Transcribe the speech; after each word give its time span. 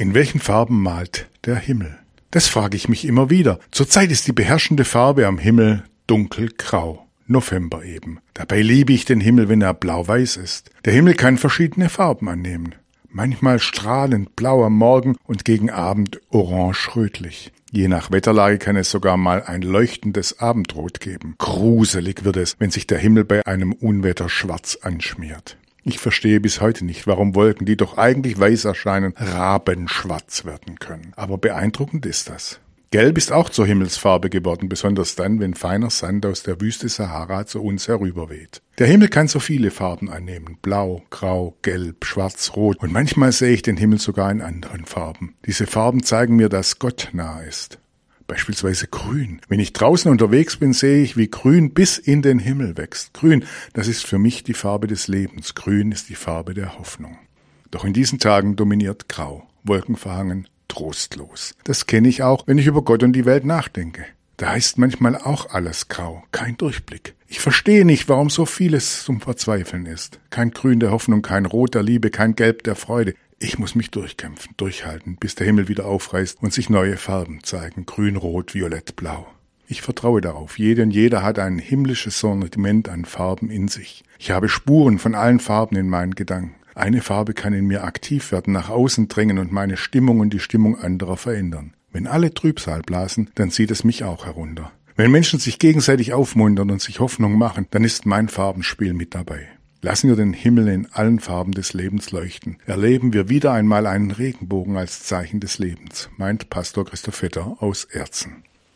In 0.00 0.14
welchen 0.14 0.40
Farben 0.40 0.82
malt 0.82 1.28
der 1.44 1.56
Himmel? 1.56 1.98
Das 2.30 2.48
frage 2.48 2.74
ich 2.74 2.88
mich 2.88 3.04
immer 3.04 3.28
wieder. 3.28 3.60
Zurzeit 3.70 4.10
ist 4.10 4.26
die 4.26 4.32
beherrschende 4.32 4.86
Farbe 4.86 5.26
am 5.26 5.36
Himmel 5.36 5.84
dunkelgrau. 6.06 7.06
November 7.26 7.84
eben. 7.84 8.18
Dabei 8.32 8.62
liebe 8.62 8.94
ich 8.94 9.04
den 9.04 9.20
Himmel, 9.20 9.50
wenn 9.50 9.60
er 9.60 9.74
blau-weiß 9.74 10.38
ist. 10.38 10.70
Der 10.86 10.94
Himmel 10.94 11.16
kann 11.16 11.36
verschiedene 11.36 11.90
Farben 11.90 12.30
annehmen. 12.30 12.76
Manchmal 13.10 13.58
strahlend 13.58 14.36
blau 14.36 14.64
am 14.64 14.74
Morgen 14.78 15.16
und 15.24 15.44
gegen 15.44 15.68
Abend 15.68 16.18
orange-rötlich. 16.30 17.52
Je 17.70 17.86
nach 17.86 18.10
Wetterlage 18.10 18.56
kann 18.56 18.76
es 18.76 18.90
sogar 18.90 19.18
mal 19.18 19.42
ein 19.42 19.60
leuchtendes 19.60 20.40
Abendrot 20.40 21.00
geben. 21.00 21.34
Gruselig 21.36 22.24
wird 22.24 22.38
es, 22.38 22.56
wenn 22.58 22.70
sich 22.70 22.86
der 22.86 22.96
Himmel 22.96 23.24
bei 23.24 23.44
einem 23.46 23.74
Unwetter 23.74 24.30
schwarz 24.30 24.78
anschmiert. 24.80 25.58
Ich 25.82 25.98
verstehe 25.98 26.40
bis 26.40 26.60
heute 26.60 26.84
nicht, 26.84 27.06
warum 27.06 27.34
Wolken, 27.34 27.66
die 27.66 27.76
doch 27.76 27.96
eigentlich 27.96 28.38
weiß 28.38 28.64
erscheinen, 28.64 29.14
rabenschwarz 29.16 30.44
werden 30.44 30.78
können. 30.78 31.12
Aber 31.16 31.38
beeindruckend 31.38 32.06
ist 32.06 32.28
das. 32.28 32.60
Gelb 32.92 33.18
ist 33.18 33.30
auch 33.30 33.48
zur 33.50 33.66
Himmelsfarbe 33.66 34.30
geworden, 34.30 34.68
besonders 34.68 35.14
dann, 35.14 35.38
wenn 35.38 35.54
feiner 35.54 35.90
Sand 35.90 36.26
aus 36.26 36.42
der 36.42 36.60
Wüste 36.60 36.88
Sahara 36.88 37.46
zu 37.46 37.62
uns 37.62 37.86
herüberweht. 37.86 38.62
Der 38.78 38.88
Himmel 38.88 39.08
kann 39.08 39.28
so 39.28 39.38
viele 39.38 39.70
Farben 39.70 40.10
annehmen. 40.10 40.58
Blau, 40.60 41.02
grau, 41.10 41.56
gelb, 41.62 42.04
schwarz, 42.04 42.52
rot. 42.56 42.78
Und 42.80 42.92
manchmal 42.92 43.30
sehe 43.30 43.52
ich 43.52 43.62
den 43.62 43.76
Himmel 43.76 44.00
sogar 44.00 44.32
in 44.32 44.42
anderen 44.42 44.86
Farben. 44.86 45.36
Diese 45.46 45.68
Farben 45.68 46.02
zeigen 46.02 46.34
mir, 46.34 46.48
dass 46.48 46.80
Gott 46.80 47.10
nah 47.12 47.40
ist 47.42 47.78
beispielsweise 48.30 48.86
grün. 48.86 49.40
Wenn 49.48 49.58
ich 49.58 49.72
draußen 49.72 50.08
unterwegs 50.08 50.56
bin, 50.56 50.72
sehe 50.72 51.02
ich, 51.02 51.16
wie 51.16 51.28
grün 51.28 51.74
bis 51.74 51.98
in 51.98 52.22
den 52.22 52.38
Himmel 52.38 52.76
wächst. 52.76 53.12
Grün, 53.12 53.44
das 53.72 53.88
ist 53.88 54.06
für 54.06 54.20
mich 54.20 54.44
die 54.44 54.54
Farbe 54.54 54.86
des 54.86 55.08
Lebens. 55.08 55.56
Grün 55.56 55.90
ist 55.90 56.08
die 56.08 56.14
Farbe 56.14 56.54
der 56.54 56.78
Hoffnung. 56.78 57.18
Doch 57.72 57.84
in 57.84 57.92
diesen 57.92 58.20
Tagen 58.20 58.54
dominiert 58.54 59.08
Grau, 59.08 59.48
wolkenverhangen, 59.64 60.46
trostlos. 60.68 61.56
Das 61.64 61.86
kenne 61.86 62.06
ich 62.06 62.22
auch, 62.22 62.46
wenn 62.46 62.58
ich 62.58 62.68
über 62.68 62.82
Gott 62.82 63.02
und 63.02 63.14
die 63.14 63.26
Welt 63.26 63.44
nachdenke. 63.44 64.06
Da 64.36 64.50
heißt 64.50 64.78
manchmal 64.78 65.16
auch 65.16 65.50
alles 65.50 65.88
grau, 65.88 66.22
kein 66.30 66.56
Durchblick. 66.56 67.16
Ich 67.26 67.40
verstehe 67.40 67.84
nicht, 67.84 68.08
warum 68.08 68.30
so 68.30 68.46
vieles 68.46 69.02
zum 69.02 69.20
Verzweifeln 69.20 69.86
ist. 69.86 70.20
Kein 70.30 70.52
Grün 70.52 70.78
der 70.78 70.92
Hoffnung, 70.92 71.22
kein 71.22 71.46
Rot 71.46 71.74
der 71.74 71.82
Liebe, 71.82 72.10
kein 72.10 72.36
Gelb 72.36 72.62
der 72.62 72.76
Freude. 72.76 73.14
Ich 73.42 73.58
muss 73.58 73.74
mich 73.74 73.90
durchkämpfen, 73.90 74.52
durchhalten, 74.58 75.16
bis 75.16 75.34
der 75.34 75.46
Himmel 75.46 75.68
wieder 75.68 75.86
aufreißt 75.86 76.42
und 76.42 76.52
sich 76.52 76.68
neue 76.68 76.98
Farben 76.98 77.42
zeigen, 77.42 77.86
grün, 77.86 78.16
rot, 78.16 78.54
violett, 78.54 78.96
blau. 78.96 79.26
Ich 79.66 79.80
vertraue 79.80 80.20
darauf. 80.20 80.58
Jede 80.58 80.82
und 80.82 80.90
jeder 80.90 81.22
hat 81.22 81.38
ein 81.38 81.58
himmlisches 81.58 82.20
Sortiment 82.20 82.90
an 82.90 83.06
Farben 83.06 83.48
in 83.48 83.68
sich. 83.68 84.04
Ich 84.18 84.30
habe 84.30 84.50
Spuren 84.50 84.98
von 84.98 85.14
allen 85.14 85.40
Farben 85.40 85.76
in 85.76 85.88
meinen 85.88 86.14
Gedanken. 86.14 86.54
Eine 86.74 87.00
Farbe 87.00 87.32
kann 87.32 87.54
in 87.54 87.66
mir 87.66 87.82
aktiv 87.84 88.30
werden, 88.30 88.52
nach 88.52 88.68
außen 88.68 89.08
drängen 89.08 89.38
und 89.38 89.52
meine 89.52 89.78
Stimmung 89.78 90.20
und 90.20 90.34
die 90.34 90.38
Stimmung 90.38 90.78
anderer 90.78 91.16
verändern. 91.16 91.72
Wenn 91.92 92.06
alle 92.06 92.34
Trübsal 92.34 92.82
blasen, 92.82 93.30
dann 93.36 93.50
zieht 93.50 93.70
es 93.70 93.84
mich 93.84 94.04
auch 94.04 94.26
herunter. 94.26 94.70
Wenn 94.96 95.10
Menschen 95.10 95.38
sich 95.38 95.58
gegenseitig 95.58 96.12
aufmuntern 96.12 96.70
und 96.70 96.82
sich 96.82 97.00
Hoffnung 97.00 97.38
machen, 97.38 97.66
dann 97.70 97.84
ist 97.84 98.04
mein 98.04 98.28
Farbenspiel 98.28 98.92
mit 98.92 99.14
dabei. 99.14 99.48
Lassen 99.82 100.08
wir 100.08 100.16
den 100.16 100.34
Himmel 100.34 100.68
in 100.68 100.92
allen 100.92 101.20
Farben 101.20 101.52
des 101.52 101.72
Lebens 101.72 102.10
leuchten. 102.10 102.58
Erleben 102.66 103.14
wir 103.14 103.30
wieder 103.30 103.52
einmal 103.52 103.86
einen 103.86 104.10
Regenbogen 104.10 104.76
als 104.76 105.04
Zeichen 105.04 105.40
des 105.40 105.58
Lebens, 105.58 106.10
meint 106.18 106.50
Pastor 106.50 106.84
Christoph 106.84 107.14
Vetter 107.16 107.56
aus 107.60 107.84
Erzen. 107.84 108.44